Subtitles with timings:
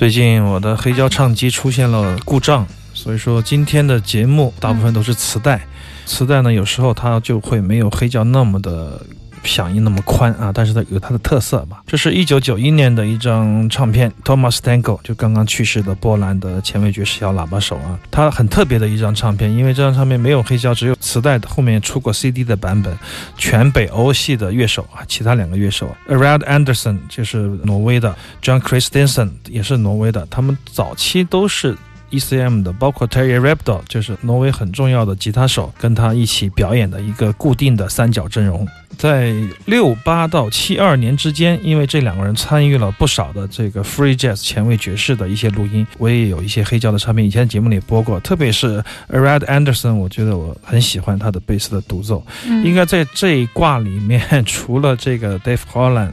[0.00, 5.60] 最近我的黑胶唱机出现了故障，所以说今天的节目大部分都是磁带。
[6.06, 9.04] 磁带呢，有时候它就会没有黑胶那么的
[9.42, 11.82] 响应那么宽啊，但是它有它的特色吧。
[11.86, 22.96] 这是一九九一年的一张唱片，Thomas Tango，就刚刚去世的波兰的前卫爵士小喇叭手啊，他很特别的一张唱片，因为这张唱片没有黑胶，只有磁带的，后面出过 CD 的版本，
[23.36, 31.76] 全北欧系的乐手啊，其他两个乐手 a r a d Anderson 就是挪威的，John Christensen 也是挪威的，他们早期都是。
[32.10, 38.66] ECM 的，包括 Terry Rebdo，就是挪威很重要的吉他手，跟他一起表演的一个固定的三角阵容。
[38.98, 39.32] 在
[39.64, 48.20] 六八到七二年之间，因为这两个人参与了不少的这个 Free Jazz 前卫爵士的一些录音，我也有一些黑胶的唱片，以前节目里播过。
[48.20, 52.22] 特别是 Arad Anderson，我觉得我很喜欢他的贝斯的独奏。
[52.62, 56.12] 应该在这一挂里面， 除了这个 Dave Holland。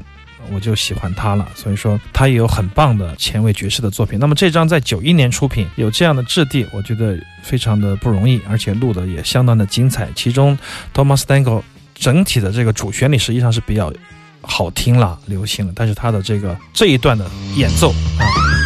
[0.51, 4.17] 我就喜欢他了，所以说他也有很棒的前卫爵士的作品。
[4.19, 10.09] 那么这张在九一年出品，有这样的质地，我觉得非常的不容易，而且录的也相当的精彩。
[10.15, 10.57] 其中
[10.93, 11.61] Thomas Stango
[11.95, 13.93] 整体的这个主旋律实际上是比较
[14.41, 18.56] 好听了、流行，但是他的这个这一段的演奏啊。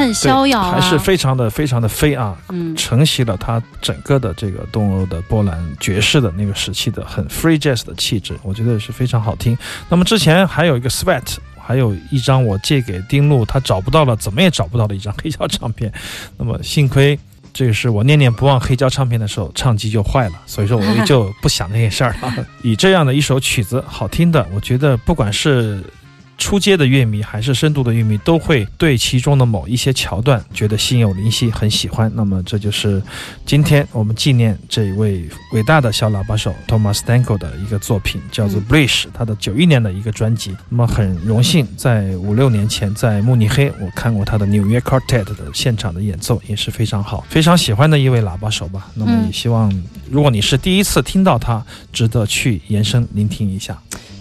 [0.00, 2.34] 他很逍遥，还是非常的非常的飞啊！
[2.48, 9.56] 嗯，承袭了他整个的这个东欧的波兰爵士的那个时期的很 free jazz 的气质，我觉得是非常好听。
[9.90, 15.92] 那么之前还有一个 sweat，还有一张我借给丁路，他找不到了，怎么也找不到的一张 黑胶唱片。
[16.38, 17.18] 那么幸亏
[17.52, 22.46] 这个是我念念不忘黑胶唱片的时候，唱机就坏了，所以说我也就不想那些事儿了。
[22.62, 25.84] 以这样的一首曲子，好听的，我觉得不管是。
[26.40, 32.10] 初阶的乐迷还是深度的乐迷，都会对其中的某一些桥段觉得心有灵犀，很喜欢。
[32.16, 33.00] 那么这就是
[33.44, 40.56] 今天我们纪念这一位伟大的小喇叭手 Thomas Stanko 的一个作品，叫做《Bridge》，他的九一年的一个专辑。
[40.70, 48.88] 那么很荣幸在五六年前在慕尼黑，我看过他的纽约 Quartet 的现场的演奏，也是非常好，非常喜欢的一位喇叭手吧。
[48.94, 49.70] 那么也希望，
[50.10, 53.78] 如果你是第一次听到他，值得去延伸聆听一下。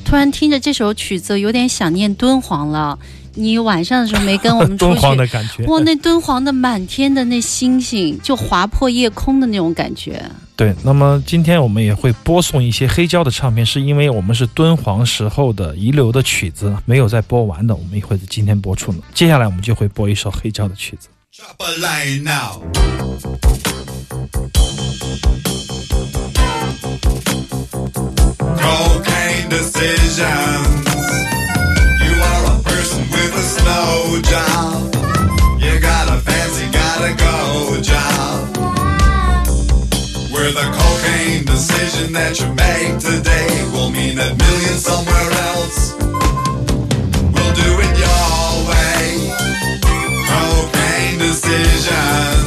[0.09, 2.97] 突然听着这首曲子，有点想念敦煌了。
[3.35, 4.93] 你晚上的时候没跟我们出去？
[4.97, 10.19] 敦煌的感觉哇，那敦煌的满天的那星星，就划破夜空的那种感觉。
[10.55, 18.97] 对，那么今天我们也会播送一些黑胶的唱片，是因为我们是敦煌时候的遗留的曲子，没有再播完的，我们也会在今天播出呢。
[19.13, 21.07] 接下来我们就会播一首黑胶的曲子。
[28.59, 28.98] cocaine
[29.79, 30.85] decisions.
[32.03, 34.93] You are a person with a snow job.
[35.61, 38.57] You got a fancy, gotta go job.
[40.33, 45.95] Where the cocaine decision that you make today will mean that millions somewhere else
[47.33, 49.31] We'll do it your way.
[50.27, 52.38] Cocaine decisions.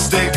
[0.00, 0.29] mistake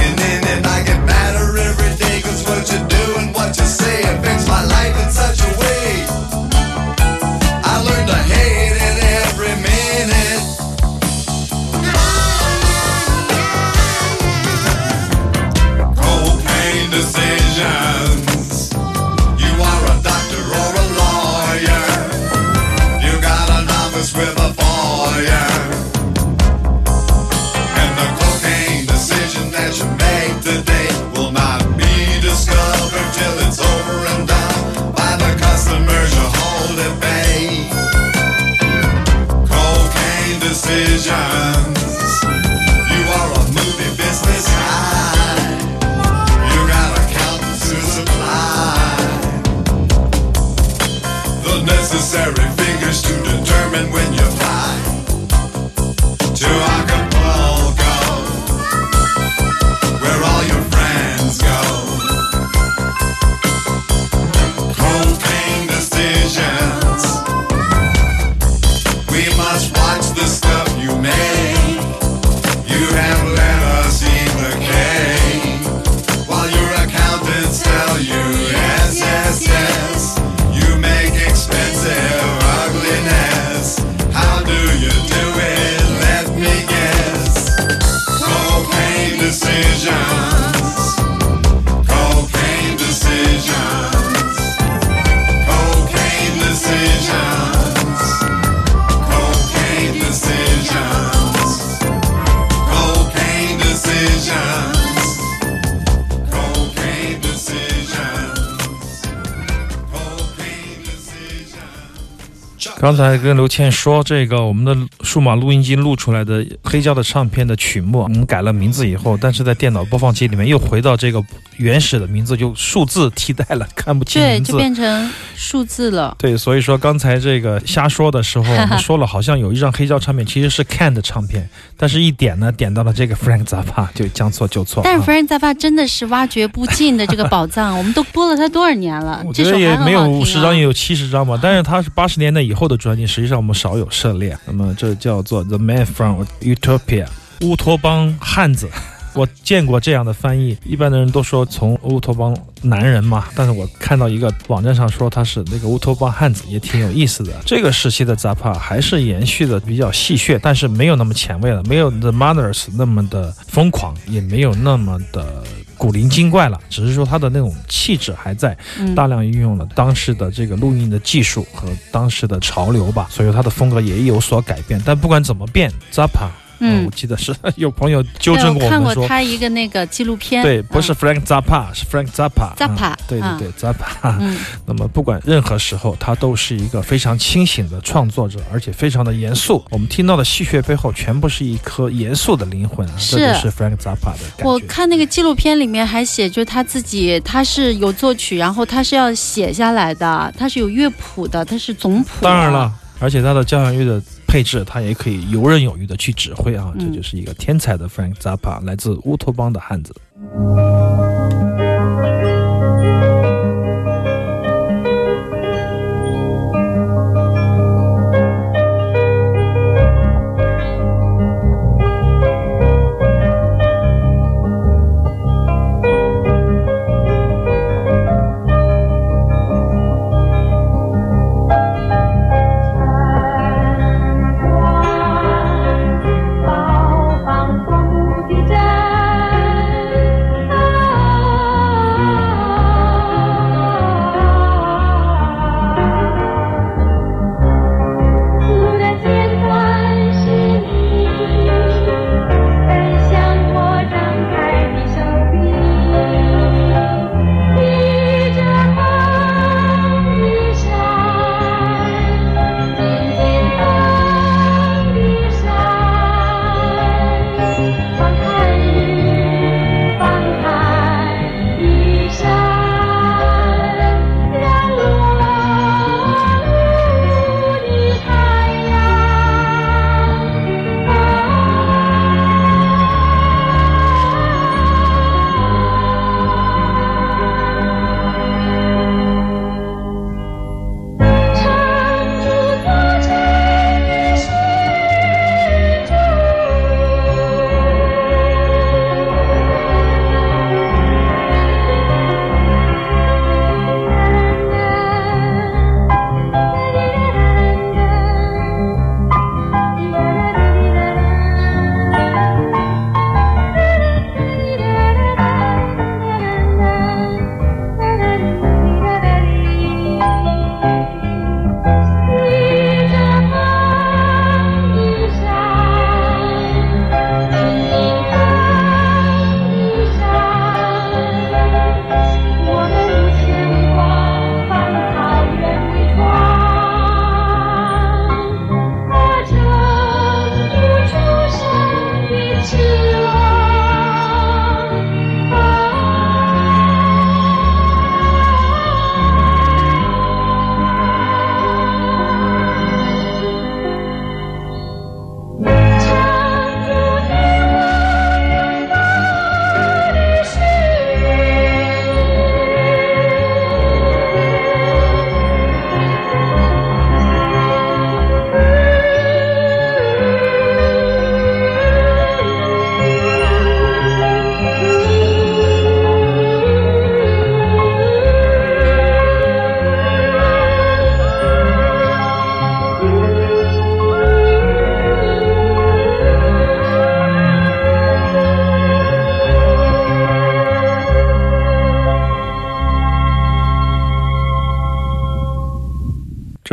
[112.84, 114.76] 刚才跟刘倩说，这个我们的
[115.06, 121.24] 数码录音机录出来的黑胶的唱片的曲目，我们改了名字以后，但是在电脑播放器里面又回到这个
[121.56, 124.58] 原始的名字，就数字替代了，看不清对，就。
[124.58, 126.14] 变成数字了。
[126.20, 134.82] 对，所以说刚才这个瞎说的时候， 我们说了好像有一张黑胶唱片其实是 Can 的唱片，但是一点呢点到了这个 Frank Zappa，就将错就错。
[134.84, 139.24] 但是啊 Frank Zappa 真的是挖掘不尽的这个宝藏，我们都播了他多少年了？
[139.26, 141.40] 我觉得也没有五十张，也有七十张吧。
[141.42, 144.38] 但是他是八十年代以后的专辑，实际上我们少有涉猎。
[144.46, 147.06] 那么这叫做《The Man from Utopia》，
[147.42, 148.70] 乌托邦汉子。
[149.16, 157.32] 我见过这样的翻译，一般的人都说从乌托邦男人嘛，但是我看到一个网站上说他是那个乌托邦汉子，也挺有意思的。
[157.46, 165.44] 这个时期的 Zappa 还是延续的比较戏谑，但是没有那么前卫了，没有 The Mothers 那么的疯狂，也没有那么的
[165.84, 168.58] 古灵精怪了，只是说他的那种气质还在。
[168.80, 174.82] 嗯大量运用了当时的这个录音的技术和当时的潮流吧，所以他的风格也有所改变。
[174.86, 176.30] 但不管怎么变，Zappa，
[176.64, 182.56] 嗯我记得是 有朋友纠正对我看过我们说，过他一个那个纪录片，对，不是嗯 Frank Zappa，、是 Frank Zappa。
[182.58, 184.16] Zappa，嗯对对对，Zappa。
[184.20, 189.64] 嗯， 那么不管任何时候，他都是一个非常清醒的创作者，而且非常的严肃。
[189.70, 194.44] 我们听到的戏谑背后，全部是一颗严肃的灵魂这就是 Frank Zappa 的感觉。
[194.46, 202.10] 我看那个纪录片里面还写，就是他自己他是有作曲，然后他是要写下来的，他是有乐谱的，他是总谱。
[202.22, 204.02] 当然了，，而且他的交响乐的
[204.34, 209.94] 配置，他也可以游刃有余的去指挥啊，嗯这就是一个天才的 Frank Zappa，来自乌托邦的汉子。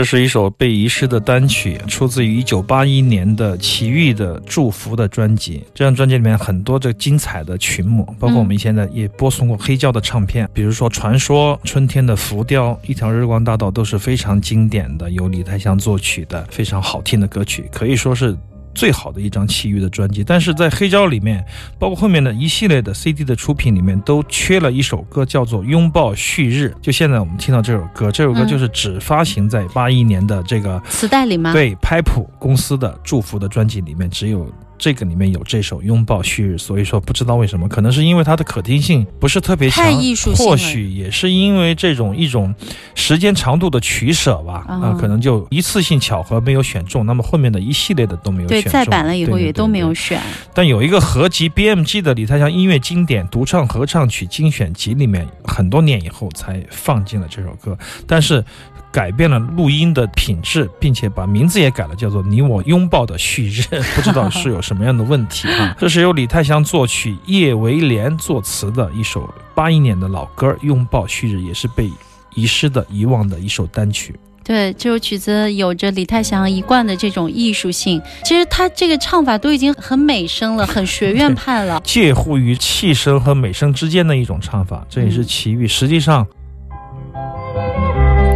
[0.01, 5.63] 这是一首被遗失的单曲，出自于一九八一年的奇遇的《祝福》的专辑。
[5.75, 18.35] 这张专辑里面很多这精彩的曲目，包括我们现在也播送过黑胶的唱片，比如说《传说》《春天的浮雕》《一条日光大道》都是非常经典的，由李泰祥作曲的非常好听的歌曲，可以说是。
[18.75, 21.45] 最好的一张奇遇的专辑，但是在黑胶里面，
[21.79, 26.75] 包括后面的一系列的 CD 的出品里面，都缺了一首歌，叫做《拥抱旭日》。
[26.81, 31.53] 就现在我们听到这首歌，这首歌就是只发行在八一年的这个磁带里吗？
[31.53, 34.51] 对拍普公司的祝福的专辑里面，只有。
[34.81, 42.55] 这个里面有这首《拥抱旭日》，所以说不知道为什么，可能是因为它的可听性不是特别强，太艺术性或许也是因为这种一种
[42.95, 49.89] 时间长度的取舍吧，啊、啊可能就一次性巧合没有选中，那么后面的一系列的都没有，选中，再版了以后也都没有。
[49.89, 50.23] 对对对选。
[50.55, 58.43] 但有一个合集 BMG 的李泰祥音乐经典独唱合唱曲精选集里面，很多年以后才放进了这首歌，但是。
[58.93, 63.61] 改变了录音的品质，并且把名字也改了，叫做《你我拥抱的旭日》，
[63.95, 65.75] 不知道是有什么样的问题啊？
[65.79, 71.91] 这是由李泰祥作曲、叶维廉作词的一首八一年的老歌《拥抱旭日》，也是被
[72.35, 74.15] 遗失的、遗忘的一首单曲。
[74.43, 78.03] 对，这首曲子有着李泰祥一贯的这种艺术性。
[78.25, 81.81] 其实他这个唱法都已经很美声了，很学院 派了。
[81.85, 85.69] 介乎于气声和美声之间的一种唱法，这也是奇遇。
[85.69, 86.27] 实际上，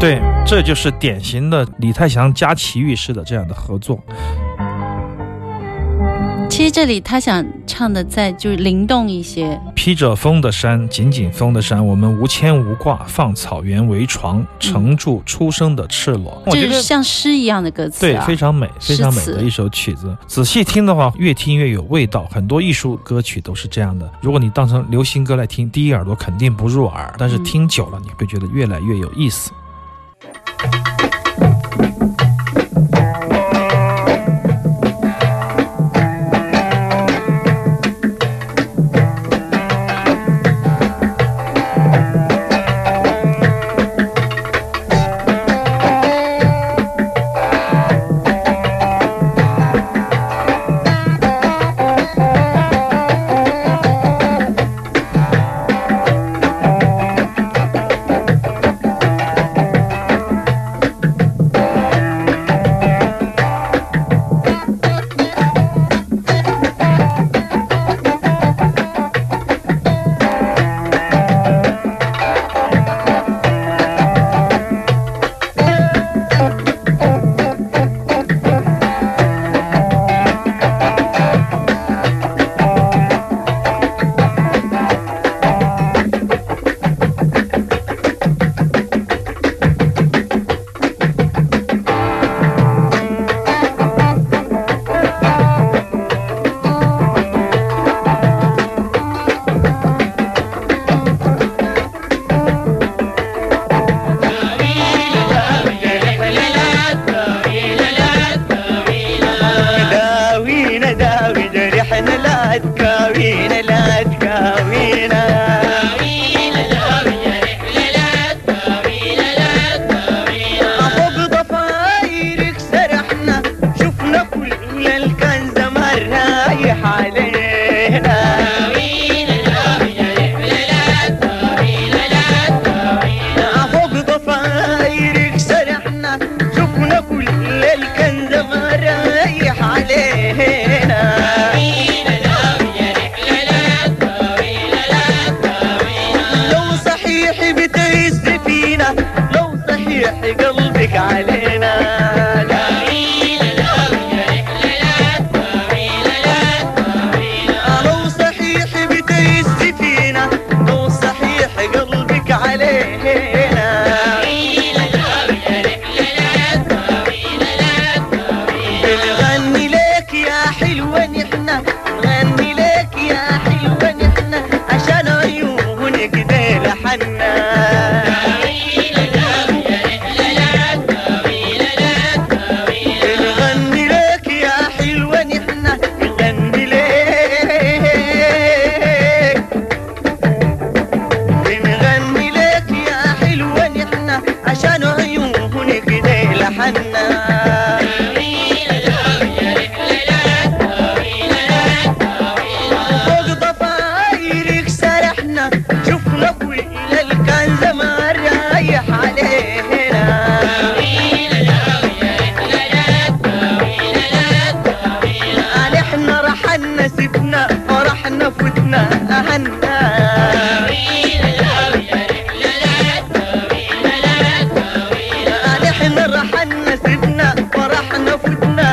[0.05, 3.99] 对，这就是典型的李泰祥加齐豫式的这样的合作。
[6.51, 9.59] 其实这里他想唱的在，就是灵动一些。
[9.75, 16.43] 披着风的山，紧紧风的山，我们无牵无挂，放草原为床，乘住初生的赤裸。
[16.45, 20.15] 我觉得像诗一样的歌词，对，非常美，非常美的一首曲子。
[20.27, 22.29] 仔细听的话，越听越有味道。
[22.31, 24.07] 很多艺术歌曲都是这样的。
[24.21, 29.51] 如果你当成流行歌来听，第一耳朵肯定不入耳，但是听久了你会觉得越来越有意思。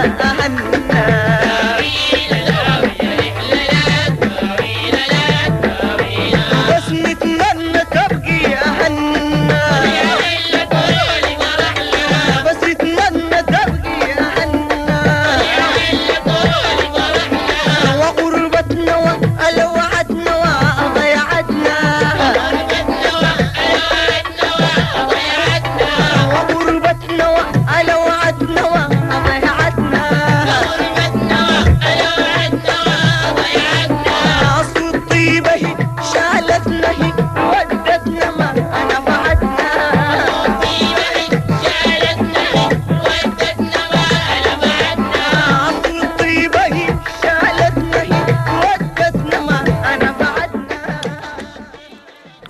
[0.04, 0.71] I'm.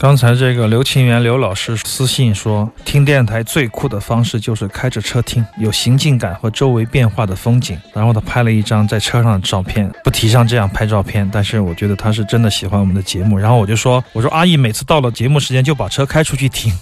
[0.01, 7.79] 刚才这个刘清源刘老师私信说，听电台最酷的方式就是开着车听，有行进感和周围变化的风景。
[7.93, 13.37] 然后他拍了一张在车上的照片，不提倡这样拍照片，但是我觉得他是真的喜欢我们的节目。
[13.37, 16.73] 然后我就说，我说阿姨每次到了节目时间就把车开出去听。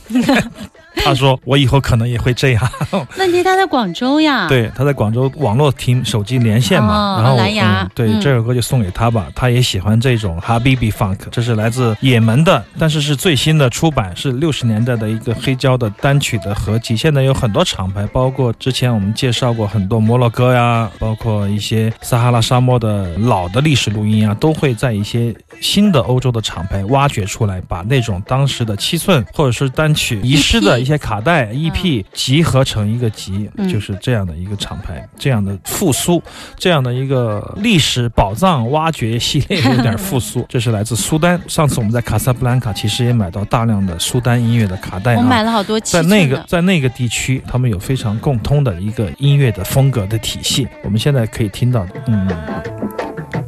[1.04, 2.72] 他说我以后可能也会这样。
[3.18, 4.48] 问题他在广州呀。。
[4.48, 16.96] 对，他在广州网络听手机连线嘛，哦然后蓝牙嗯、对、嗯这首歌就送给他吧，他也喜欢这种哈 BB funk，这是来自也门的，但是是最新的出版，是六十年代的一个黑胶的单曲的合集。
[16.98, 36.22] 现在有很多厂牌，包括之前我们介绍过很多摩洛哥呀，包括一些撒哈拉沙漠的老的历史录音啊，都会在一些新的欧洲的厂牌挖掘出来，把那种当时的七寸或者是单曲遗失的一些卡带 EP 集合成一个集，嗯就是这样的一个厂牌，这样的复苏，
[36.58, 40.46] 这样的一个历史宝藏挖掘系列有点复苏。
[40.50, 45.26] 这是来自苏丹，上次我们在卡萨布兰卡其实也买到大量的苏丹音乐的卡带我啊。
[45.26, 46.44] 买了好多七在那个。
[46.48, 50.68] 在那个地区，他们有非常共通的一个音乐的风格的体系。
[50.84, 52.28] 我们现在可以听到，嗯，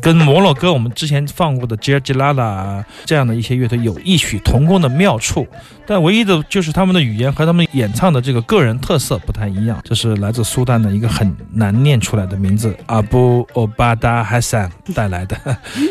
[0.02, 5.48] 跟摩洛哥我们之前放过的 j e r g i l a l a 这样的一些乐队有异曲同工的妙处，
[5.86, 9.80] 但唯一的就是他们的语言和他们演唱的这个个人特色不太一样。
[9.84, 15.38] 这是来自苏丹的一个很难念出来的名字阿布欧巴达哈桑带来的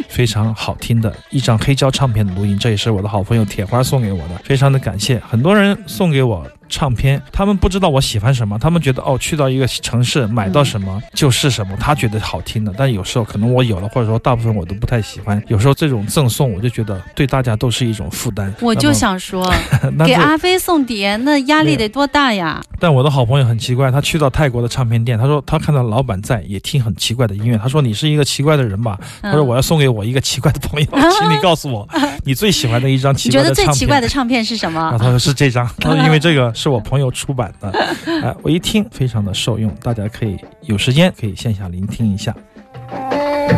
[0.08, 5.20] 非常好听的一张黑胶唱片的录音，这也是我的好朋友铁花送给我的，非常的感谢。
[5.20, 6.46] 很多人送给我。
[6.70, 12.72] 唱片，他们不知道我喜欢什么，他们觉得哦，去到一个城市买到什么就是什么，他觉得好听的。
[12.78, 15.42] 但有时候可能我有了，或者说大部分我都不太喜欢。
[15.48, 18.52] 有时候这种赠送，我就觉得对大家都是一种负担。
[18.60, 19.52] 我就，想说，
[19.96, 22.62] 那给阿飞送碟，那压力得多大呀？
[22.78, 27.58] 但我的好朋友很奇怪，他去到泰国的唱片店，他说他看到老板在，也听很奇怪的音乐。
[27.58, 28.98] 他说你是一个奇怪的人吧？
[29.20, 30.86] 他说嗯我要送给我一个奇怪的朋友，
[31.18, 31.86] 请你告诉我
[32.24, 33.80] 你最喜欢的一张奇怪的唱片你觉得最。
[33.80, 34.94] 奇怪的唱片是什么？
[35.00, 37.70] 他说是这张， 他说因为这个是我朋友出版的，
[38.22, 42.34] 哎，我一听非常的受用，大家可以有时间可以线下聆听一下。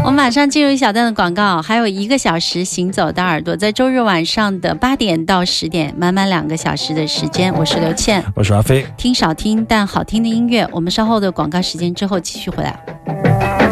[0.05, 7.53] 我们马上进入一小段的广告，还有一个小时行走的耳朵，在周日晚上的八点到十点，满满两个小时的时间。
[7.55, 8.87] 我是刘倩，我是阿飞。
[8.97, 10.65] 听少听但好听的音乐。
[10.71, 13.72] 我们稍后的广告时间之后继续回来。